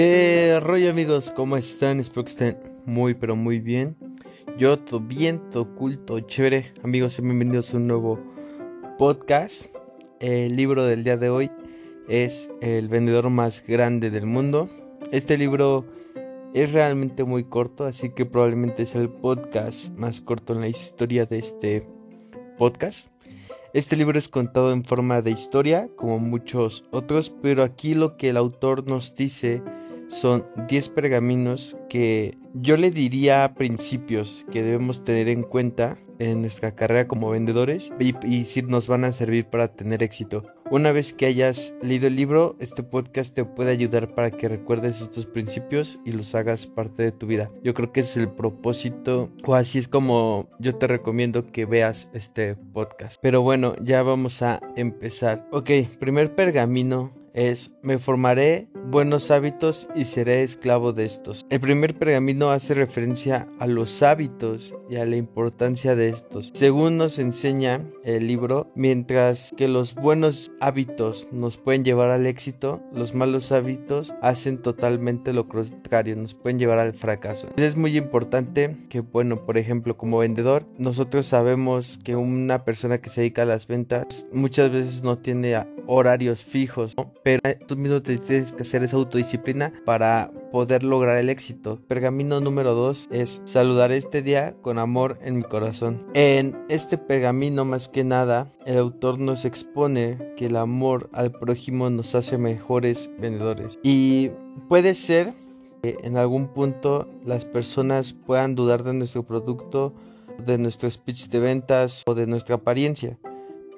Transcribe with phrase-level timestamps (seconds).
[0.00, 1.32] ¿Qué rollo amigos?
[1.32, 1.98] ¿Cómo están?
[1.98, 3.96] Espero que estén muy pero muy bien.
[4.56, 6.72] Yo todo bien, todo culto, chévere.
[6.84, 8.20] Amigos, bienvenidos a un nuevo
[8.96, 9.74] podcast.
[10.20, 11.50] El libro del día de hoy
[12.08, 14.70] es El vendedor más grande del mundo.
[15.10, 15.84] Este libro
[16.54, 21.26] es realmente muy corto, así que probablemente es el podcast más corto en la historia
[21.26, 21.88] de este
[22.56, 23.08] podcast.
[23.74, 28.28] Este libro es contado en forma de historia, como muchos otros, pero aquí lo que
[28.28, 29.60] el autor nos dice
[30.08, 36.74] son 10 pergaminos que yo le diría principios que debemos tener en cuenta en nuestra
[36.74, 40.44] carrera como vendedores y, y si nos van a servir para tener éxito.
[40.70, 45.00] Una vez que hayas leído el libro, este podcast te puede ayudar para que recuerdes
[45.00, 47.50] estos principios y los hagas parte de tu vida.
[47.62, 52.10] Yo creo que es el propósito o así es como yo te recomiendo que veas
[52.12, 53.16] este podcast.
[53.22, 55.48] Pero bueno, ya vamos a empezar.
[55.52, 61.46] Ok, primer pergamino es me formaré buenos hábitos y seré esclavo de estos.
[61.50, 66.50] El primer pergamino hace referencia a los hábitos y a la importancia de estos.
[66.54, 72.82] Según nos enseña el libro, mientras que los buenos hábitos nos pueden llevar al éxito,
[72.92, 77.48] los malos hábitos hacen totalmente lo contrario, nos pueden llevar al fracaso.
[77.56, 83.10] Es muy importante que, bueno, por ejemplo, como vendedor, nosotros sabemos que una persona que
[83.10, 85.54] se dedica a las ventas muchas veces no tiene
[85.88, 86.94] horarios fijos,
[87.24, 91.80] pero tú mismo te tienes que hacer esa autodisciplina para poder lograr el éxito.
[91.88, 96.06] Pergamino número 2 es saludar este día con amor en mi corazón.
[96.14, 101.88] En este pergamino más que nada, el autor nos expone que el amor al prójimo
[101.88, 103.78] nos hace mejores vendedores.
[103.82, 104.30] Y
[104.68, 105.32] puede ser
[105.82, 109.94] que en algún punto las personas puedan dudar de nuestro producto,
[110.44, 113.18] de nuestro speech de ventas o de nuestra apariencia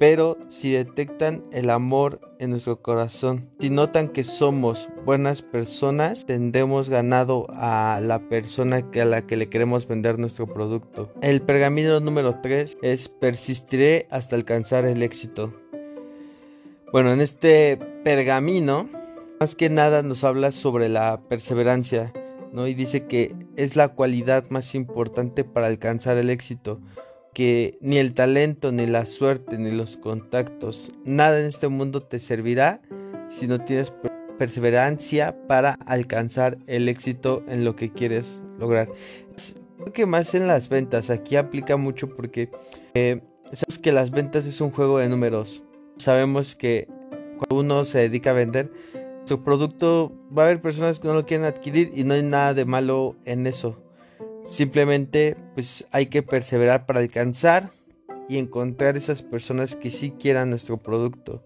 [0.01, 6.89] pero si detectan el amor en nuestro corazón, si notan que somos buenas personas, tendremos
[6.89, 11.13] ganado a la persona a la que le queremos vender nuestro producto.
[11.21, 15.55] El pergamino número 3 es persistiré hasta alcanzar el éxito.
[16.95, 18.89] Bueno, en este pergamino,
[19.39, 22.15] más que nada nos habla sobre la perseverancia,
[22.55, 22.67] ¿no?
[22.67, 26.81] Y dice que es la cualidad más importante para alcanzar el éxito
[27.35, 32.19] que ni el talento, ni la suerte, ni los contactos, nada en este mundo te
[32.19, 32.81] servirá
[33.29, 33.93] si no tienes
[34.39, 38.89] perseverancia para alcanzar el éxito en lo que quieres lograr.
[39.79, 42.51] Creo que más en las ventas, aquí aplica mucho porque
[42.95, 43.21] eh,
[43.53, 45.63] sabemos que las ventas es un juego de números.
[45.99, 46.89] Sabemos que
[47.37, 48.73] cuando uno se dedica a vender,
[49.25, 52.55] su producto va a haber personas que no lo quieren adquirir y no hay nada
[52.55, 53.83] de malo en eso.
[54.51, 57.71] Simplemente pues hay que perseverar para alcanzar
[58.29, 61.45] y encontrar esas personas que sí quieran nuestro producto.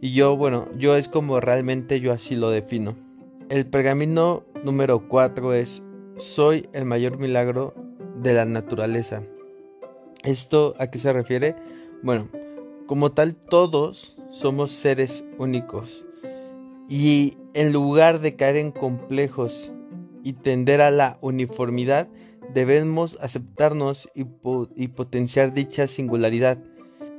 [0.00, 2.96] Y yo, bueno, yo es como realmente yo así lo defino.
[3.50, 5.82] El pergamino número 4 es
[6.16, 7.74] soy el mayor milagro
[8.16, 9.22] de la naturaleza.
[10.24, 11.54] ¿Esto a qué se refiere?
[12.02, 12.30] Bueno,
[12.86, 16.06] como tal todos somos seres únicos.
[16.88, 19.70] Y en lugar de caer en complejos
[20.24, 22.08] y tender a la uniformidad,
[22.52, 26.58] debemos aceptarnos y, potenciar dicha singularidad.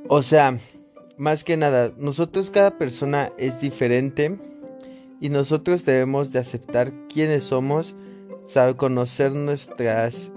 [0.08, 0.58] O sea,
[1.16, 4.38] más que nada, nosotros cada persona es diferente
[5.20, 7.96] y nosotros debemos de aceptar quiénes somos,
[8.46, 10.32] saber conocer nuestras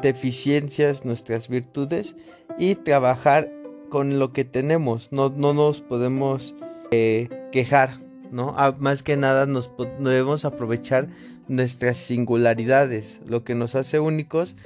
[0.00, 2.14] deficiencias, nuestras virtudes
[2.58, 3.50] y trabajar
[3.90, 5.12] con lo que tenemos.
[5.12, 6.54] No, no nos podemos
[6.90, 7.98] eh, quejar,
[8.30, 8.54] ¿no?
[8.56, 11.08] Ah, más que nada nos debemos aprovechar
[11.48, 14.56] nuestras singularidades, lo que nos hace únicos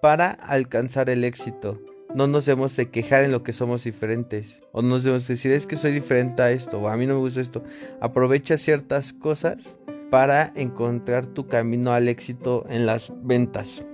[0.00, 1.80] para alcanzar el éxito.
[2.14, 4.60] No nos debemos de quejar en lo que somos diferentes.
[4.72, 6.80] O nos debemos decir es que soy diferente a esto.
[6.80, 7.62] O a mí no me gusta esto.
[8.00, 9.78] Aprovecha ciertas cosas
[10.10, 13.84] para encontrar tu camino al éxito en las ventas.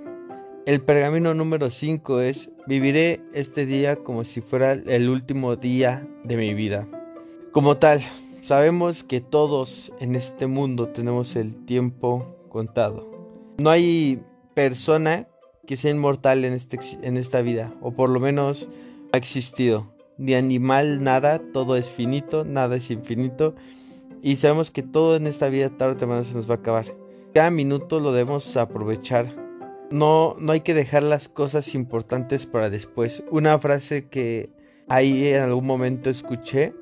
[0.66, 6.36] El pergamino número 5 es viviré este día como si fuera el último día de
[6.36, 6.88] mi vida.
[7.52, 8.00] Como tal,
[8.42, 13.10] sabemos que todos en este mundo tenemos el tiempo contado.
[13.58, 14.22] No hay
[14.54, 15.26] persona
[15.66, 18.70] que sea inmortal en, este, en esta vida, o por lo menos
[19.12, 19.92] ha existido.
[20.18, 23.56] Ni animal, nada, todo es finito, nada es infinito.
[24.22, 26.84] Y sabemos que todo en esta vida tarde o temprano se nos va a acabar.
[27.34, 29.34] Cada minuto lo debemos aprovechar.
[29.90, 33.24] No, no hay que dejar las cosas importantes para después.
[33.32, 34.50] Una frase que
[34.86, 36.72] ahí en algún momento escuché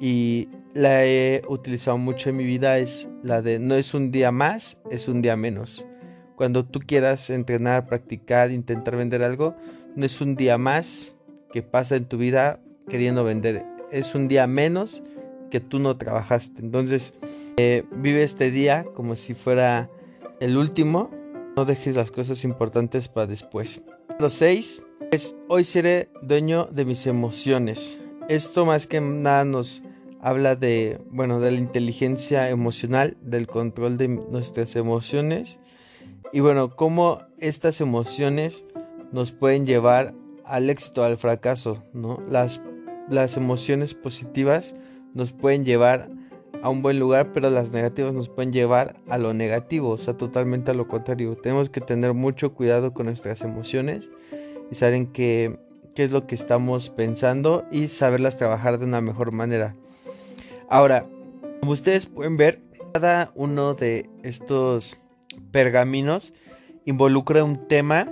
[0.00, 4.32] y la he utilizado mucho en mi vida es la de no es un día
[4.32, 5.86] más, es un día menos.
[6.36, 9.54] Cuando tú quieras entrenar, practicar, intentar vender algo,
[9.96, 11.16] no es un día más
[11.52, 15.02] que pasa en tu vida queriendo vender, es un día menos
[15.50, 16.62] que tú no trabajaste.
[16.62, 17.12] Entonces,
[17.62, 19.90] Eh, vive este día como si fuera
[20.40, 21.10] el último.
[21.56, 23.82] No dejes las cosas importantes para después.
[24.08, 28.00] Número 6 es hoy seré dueño de mis emociones.
[28.30, 29.82] Esto más que nada nos
[30.22, 35.60] habla de, bueno, de la inteligencia emocional, del control de nuestras emociones
[36.32, 38.64] y bueno, cómo estas emociones
[39.10, 40.14] nos pueden llevar
[40.44, 42.22] al éxito, al fracaso, ¿no?
[42.28, 42.60] Las,
[43.08, 44.74] las emociones positivas
[45.12, 46.08] nos pueden llevar
[46.62, 50.16] a un buen lugar, pero las negativas nos pueden llevar a lo negativo, o sea,
[50.16, 51.36] totalmente a lo contrario.
[51.36, 54.10] Tenemos que tener mucho cuidado con nuestras emociones
[54.70, 55.58] y saber qué,
[55.94, 59.74] qué es lo que estamos pensando y saberlas trabajar de una mejor manera.
[60.70, 61.04] Ahora,
[61.60, 62.62] como ustedes pueden ver,
[62.94, 64.98] cada uno de estos
[65.50, 66.32] pergaminos
[66.84, 68.06] involucra un tema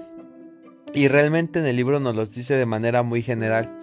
[0.93, 3.81] y realmente en el libro nos los dice de manera muy general.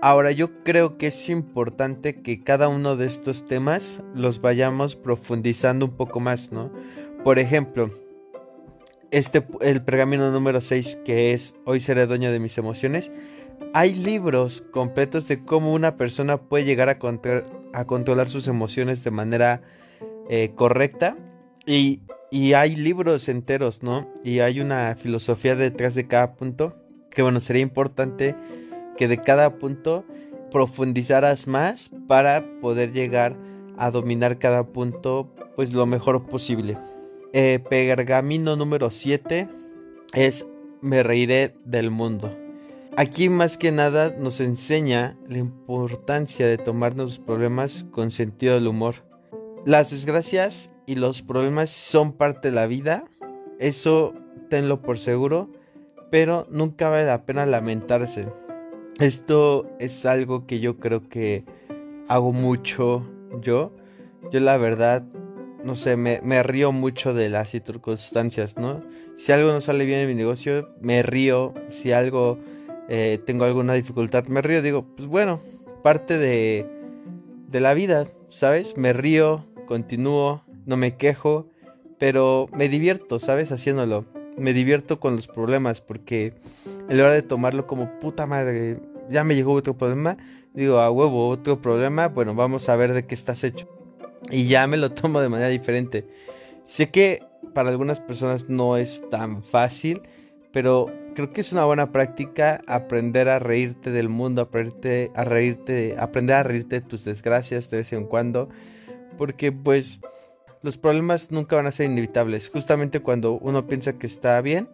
[0.00, 5.84] Ahora yo creo que es importante que cada uno de estos temas los vayamos profundizando
[5.84, 6.72] un poco más, ¿no?
[7.22, 7.90] Por ejemplo,
[9.10, 13.10] este el pergamino número 6 que es Hoy seré dueño de mis emociones.
[13.74, 19.62] Hay libros completos de cómo una persona puede llegar a, controlar sus emociones de manera
[20.28, 21.16] eh, correcta.
[21.64, 24.12] Y, y, hay libros enteros, ¿no?
[24.22, 26.76] Y hay una filosofía detrás de cada punto.
[27.10, 28.34] Que bueno, sería importante
[28.96, 30.04] que de cada punto
[30.50, 33.36] profundizaras más para poder llegar
[33.78, 36.76] a dominar cada punto pues lo mejor posible.
[37.32, 39.48] Eh, pergamino número 7
[40.12, 40.46] es
[40.82, 42.41] Me reiré del mundo.
[42.94, 48.68] Aquí más que nada nos enseña la importancia de tomarnos los problemas con sentido del
[48.68, 48.96] humor.
[49.64, 53.04] Las desgracias y los problemas son parte de la vida,
[53.58, 54.12] eso
[54.50, 55.50] tenlo por seguro,
[56.10, 58.26] pero nunca vale la pena lamentarse.
[59.00, 61.46] Esto es algo que yo creo que
[62.08, 63.08] hago mucho
[63.40, 63.72] yo.
[64.30, 65.02] Yo la verdad,
[65.64, 68.82] no sé, me, me río mucho de las circunstancias, ¿no?
[69.16, 71.54] Si algo no sale bien en mi negocio, me río.
[71.70, 72.38] Si algo
[72.88, 75.40] eh, tengo alguna dificultad, me río, digo, pues bueno,
[75.82, 76.66] parte de,
[77.48, 78.76] de la vida, ¿sabes?
[78.76, 81.48] Me río, continúo, no me quejo,
[81.98, 83.52] pero me divierto, ¿sabes?
[83.52, 84.04] Haciéndolo.
[84.36, 86.32] Me divierto con los problemas porque
[86.88, 90.16] en lugar de tomarlo como puta madre, ya me llegó otro problema,
[90.54, 93.68] digo, a huevo, otro problema, bueno, vamos a ver de qué estás hecho.
[94.30, 96.06] Y ya me lo tomo de manera diferente.
[96.64, 97.22] Sé que
[97.54, 100.02] para algunas personas no es tan fácil,
[100.52, 105.96] pero creo que es una buena práctica aprender a reírte del mundo, aprender a reírte,
[105.98, 108.48] aprender a reírte de tus desgracias de vez en cuando,
[109.16, 110.00] porque pues
[110.62, 112.48] los problemas nunca van a ser inevitables.
[112.48, 114.68] Justamente cuando uno piensa que está bien,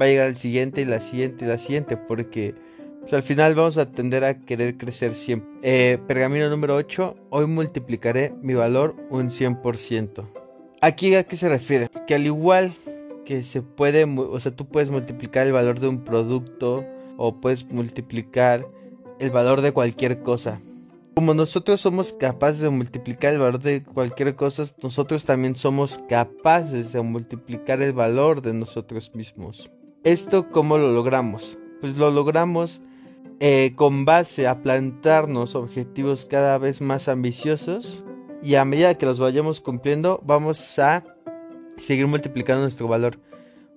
[0.00, 2.54] va a llegar el siguiente y la siguiente y la siguiente, porque
[3.00, 5.48] pues, al final vamos a tender a querer crecer siempre.
[5.62, 10.28] Eh, pergamino número 8, hoy multiplicaré mi valor un 100%.
[10.80, 11.88] Aquí a qué se refiere?
[12.06, 12.72] Que al igual
[13.28, 16.86] que se puede, o sea, tú puedes multiplicar el valor de un producto
[17.18, 18.66] o puedes multiplicar
[19.18, 20.62] el valor de cualquier cosa.
[21.14, 26.94] Como nosotros somos capaces de multiplicar el valor de cualquier cosa, nosotros también somos capaces
[26.94, 29.70] de multiplicar el valor de nosotros mismos.
[30.04, 31.58] ¿Esto cómo lo logramos?
[31.82, 32.80] Pues lo logramos
[33.40, 38.04] eh, con base a plantarnos objetivos cada vez más ambiciosos
[38.42, 41.04] y a medida que los vayamos cumpliendo vamos a
[41.78, 43.18] seguir multiplicando nuestro valor.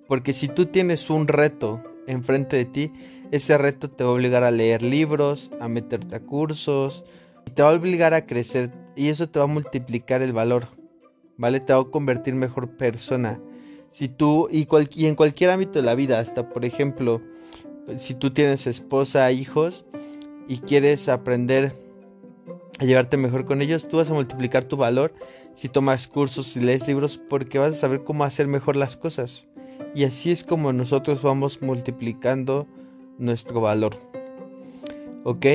[0.07, 2.91] Porque si tú tienes un reto enfrente de ti,
[3.31, 7.05] ese reto te va a obligar a leer libros, a meterte a cursos,
[7.45, 10.67] y te va a obligar a crecer y eso te va a multiplicar el valor,
[11.37, 11.59] ¿vale?
[11.59, 13.39] Te va a convertir mejor persona.
[13.89, 17.21] Si tú, y, y en cualquier ámbito de la vida, hasta por ejemplo,
[17.97, 19.85] si tú tienes esposa, hijos
[20.47, 21.73] y quieres aprender
[22.81, 25.13] a llevarte mejor con ellos, tú vas a multiplicar tu valor
[25.53, 29.47] si tomas cursos y lees libros porque vas a saber cómo hacer mejor las cosas.
[29.93, 32.65] Y así es como nosotros vamos multiplicando
[33.19, 33.97] nuestro valor.
[35.23, 35.45] ¿Ok?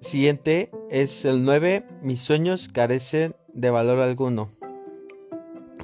[0.00, 1.86] Siguiente es el 9.
[2.02, 4.48] Mis sueños carecen de valor alguno.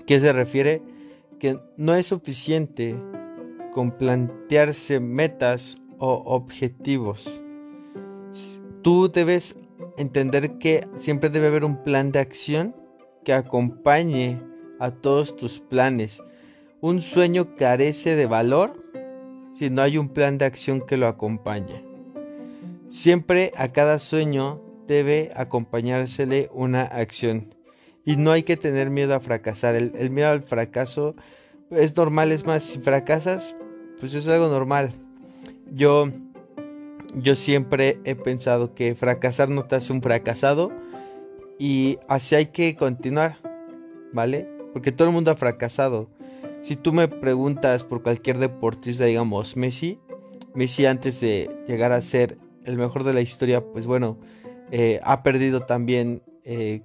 [0.04, 0.82] ¿Qué se refiere?
[1.38, 2.96] Que no es suficiente
[3.72, 7.40] con plantearse metas o objetivos.
[8.82, 9.54] Tú debes
[9.96, 12.74] entender que siempre debe haber un plan de acción
[13.24, 14.40] que acompañe
[14.78, 16.22] a todos tus planes.
[16.80, 18.72] Un sueño carece de valor
[19.52, 21.84] si no hay un plan de acción que lo acompañe.
[22.88, 27.54] Siempre a cada sueño debe acompañársele una acción.
[28.04, 29.76] Y no hay que tener miedo a fracasar.
[29.76, 31.14] El, el, miedo al fracaso
[31.70, 32.32] es normal.
[32.32, 33.54] Es más, si fracasas,
[34.00, 34.92] pues es algo normal.
[35.70, 36.10] Yo
[37.14, 40.73] yo siempre he pensado que fracasar no te hace un fracasado
[41.59, 43.38] y así hay que continuar.
[44.12, 44.49] ¿vale?
[44.73, 46.09] Porque todo el mundo ha fracasado.
[46.61, 49.99] Si tú me preguntas por cualquier deportista, digamos Messi,
[50.54, 54.19] Messi antes de llegar a ser el mejor de la historia, pues bueno,
[54.71, 56.83] eh, ha perdido también eh,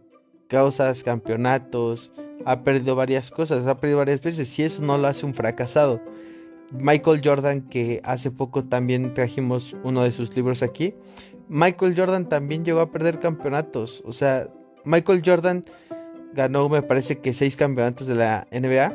[0.48, 2.14] causas, campeonatos,
[2.46, 6.02] ha perdido varias cosas, ha perdido varias veces y eso no lo hace un fracasado.
[6.72, 10.96] Michael Jordan, que hace poco también trajimos uno de sus libros aquí,
[11.50, 14.04] Michael Jordan también llegó a perder campeonatos.
[14.06, 14.50] O sea,
[14.86, 15.64] Michael Jordan
[16.34, 18.94] ganó, me parece que seis campeonatos de la NBA.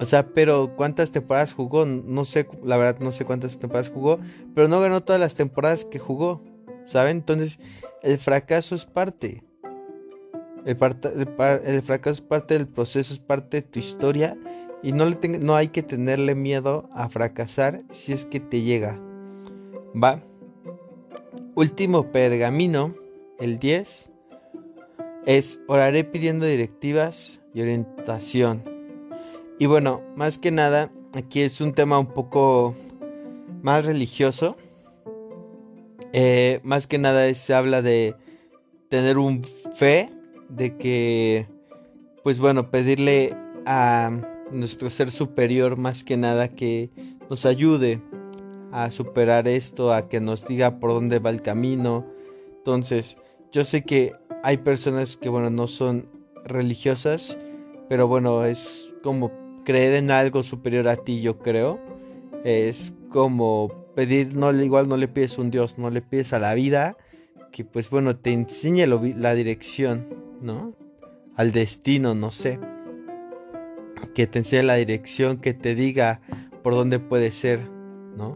[0.00, 1.86] O sea, pero ¿cuántas temporadas jugó?
[1.86, 4.18] No sé, la verdad no sé cuántas temporadas jugó,
[4.54, 6.42] pero no ganó todas las temporadas que jugó,
[6.84, 7.18] ¿saben?
[7.18, 7.58] Entonces,
[8.02, 9.44] el fracaso es parte.
[10.66, 10.76] El,
[11.82, 14.36] fracaso es parte del proceso, es parte de tu historia
[14.84, 19.00] y no, le no hay que tenerle miedo a fracasar si es que te llega.
[19.94, 20.20] ¿Va?
[21.54, 22.94] Último pergamino,
[23.40, 24.10] el 10,
[25.24, 28.62] es oraré pidiendo directivas y orientación.
[29.58, 32.74] Y bueno, más que nada, aquí es un tema un poco
[33.62, 34.54] más religioso.
[36.12, 38.16] Eh, más que nada se habla de
[38.90, 39.42] tener un
[39.74, 40.10] fe,
[40.50, 41.46] de que,
[42.22, 44.10] pues bueno, pedirle a
[44.54, 46.90] nuestro ser superior más que nada que
[47.28, 48.00] nos ayude
[48.72, 52.06] a superar esto, a que nos diga por dónde va el camino.
[52.58, 53.16] Entonces,
[53.52, 56.08] yo sé que hay personas que, bueno, no son
[56.44, 57.38] religiosas,
[57.88, 59.32] pero bueno, es como
[59.64, 61.80] creer en algo superior a ti, yo creo.
[62.44, 66.54] Es como pedir, no, igual no le pides un Dios, no le pides a la
[66.54, 66.96] vida,
[67.52, 70.08] que pues bueno, te enseñe la dirección,
[70.40, 70.72] ¿no?
[71.36, 72.58] Al destino, no sé.
[74.14, 76.20] Que te enseñe la dirección, que te diga
[76.62, 77.60] por dónde puede ser,
[78.16, 78.34] ¿no?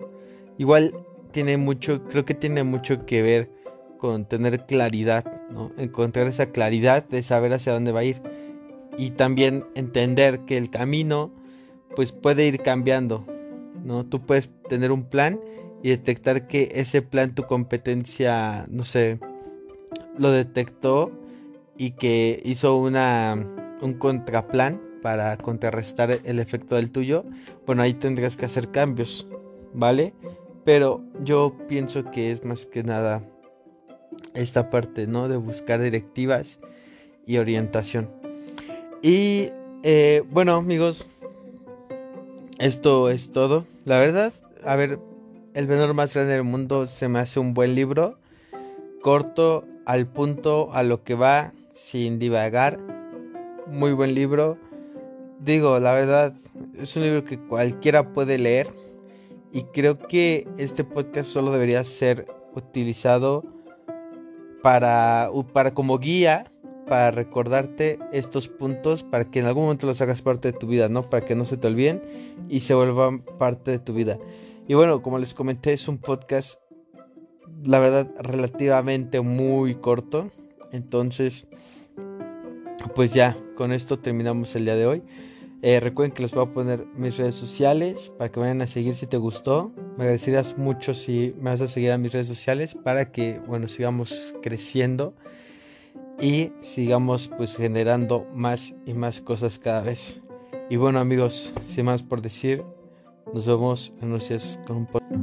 [0.58, 0.94] Igual
[1.30, 3.50] tiene mucho, creo que tiene mucho que ver
[3.98, 5.72] con tener claridad, ¿no?
[5.78, 8.22] Encontrar esa claridad de saber hacia dónde va a ir.
[8.96, 11.32] Y también entender que el camino,
[11.94, 13.26] pues puede ir cambiando,
[13.84, 14.04] ¿no?
[14.04, 15.40] Tú puedes tener un plan
[15.82, 19.20] y detectar que ese plan, tu competencia, no sé,
[20.16, 21.12] lo detectó
[21.76, 23.36] y que hizo una,
[23.80, 27.24] un contraplan para contrarrestar el efecto del tuyo,
[27.64, 29.26] bueno, ahí tendrás que hacer cambios,
[29.72, 30.12] ¿vale?
[30.66, 33.22] Pero yo pienso que es más que nada
[34.34, 35.30] esta parte, ¿no?
[35.30, 36.60] De buscar directivas
[37.24, 38.10] y orientación.
[39.00, 39.48] Y
[39.82, 41.06] eh, bueno, amigos,
[42.58, 43.64] esto es todo.
[43.86, 44.98] La verdad, a ver,
[45.54, 48.18] El menor más grande del mundo se me hace un buen libro.
[49.00, 52.78] Corto, al punto, a lo que va, sin divagar.
[53.66, 54.67] Muy buen libro.
[55.40, 56.34] Digo, la verdad,
[56.76, 58.68] es un libro que cualquiera puede leer
[59.52, 63.44] y creo que este podcast solo debería ser utilizado
[64.62, 66.44] para, para como guía
[66.88, 70.88] para recordarte estos puntos para que en algún momento los hagas parte de tu vida,
[70.88, 71.08] ¿no?
[71.08, 72.02] Para que no se te olviden
[72.48, 74.18] y se vuelvan parte de tu vida.
[74.66, 76.60] Y bueno, como les comenté, es un podcast,
[77.64, 80.30] la verdad, relativamente muy corto.
[80.72, 81.46] Entonces,
[82.94, 85.02] pues ya, con esto terminamos el día de hoy.
[85.60, 88.94] Eh, recuerden que les voy a poner mis redes sociales para que vayan a seguir
[88.94, 89.72] si te gustó.
[89.96, 93.66] Me agradecerías mucho si me vas a seguir a mis redes sociales para que, bueno,
[93.66, 95.14] sigamos creciendo
[96.20, 100.20] y sigamos pues generando más y más cosas cada vez.
[100.70, 102.62] Y bueno amigos, sin más por decir,
[103.34, 105.17] nos vemos en unos días con un podcast.